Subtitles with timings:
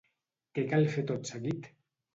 [0.57, 1.75] Què cal fer tot seguit?